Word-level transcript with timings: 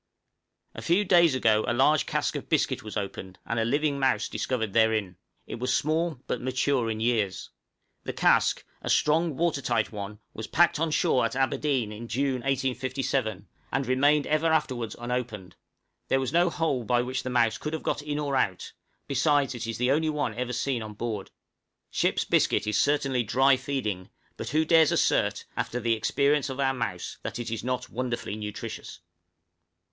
_"A 0.79 0.81
few 0.81 1.05
days 1.05 1.35
ago 1.35 1.63
a 1.67 1.75
large 1.75 2.07
cask 2.07 2.35
of 2.35 2.49
biscuit 2.49 2.81
was 2.81 2.97
opened, 2.97 3.37
and 3.45 3.59
a 3.59 3.63
living 3.63 3.99
mouse 3.99 4.27
discovered 4.27 4.73
therein! 4.73 5.15
it 5.45 5.59
was 5.59 5.75
small, 5.77 6.19
but 6.25 6.41
mature 6.41 6.89
in 6.89 6.99
years. 6.99 7.51
The 8.03 8.11
cask, 8.11 8.65
a 8.81 8.89
strong 8.89 9.37
watertight 9.37 9.91
one, 9.91 10.17
was 10.33 10.47
packed 10.47 10.79
on 10.79 10.89
shore 10.89 11.23
at 11.23 11.35
Aberdeen, 11.35 11.91
in 11.91 12.07
June, 12.07 12.41
1857, 12.41 13.47
and 13.71 13.85
remained 13.85 14.25
ever 14.25 14.47
afterwards 14.47 14.95
unopened; 14.97 15.55
there 16.07 16.19
was 16.19 16.33
no 16.33 16.49
hole 16.49 16.83
by 16.83 17.03
which 17.03 17.21
the 17.21 17.29
mouse 17.29 17.59
could 17.59 17.73
have 17.73 17.83
got 17.83 18.01
in 18.01 18.17
or 18.17 18.35
out, 18.35 18.73
besides 19.07 19.53
it 19.53 19.67
is 19.67 19.77
the 19.77 19.91
only 19.91 20.09
one 20.09 20.33
ever 20.33 20.51
seen 20.51 20.81
on 20.81 20.95
board. 20.95 21.29
Ship's 21.91 22.25
biscuit 22.25 22.65
is 22.65 22.79
certainly 22.81 23.21
dry 23.23 23.55
feeding, 23.55 24.09
but 24.35 24.49
who 24.49 24.65
dares 24.65 24.91
assert, 24.91 25.45
after 25.55 25.79
the 25.79 25.93
experience 25.93 26.49
of 26.49 26.59
our 26.59 26.73
mouse, 26.73 27.17
that 27.21 27.37
it 27.37 27.51
is 27.51 27.63
not 27.63 27.91
wonderfully 27.91 28.35
nutritious? 28.35 29.01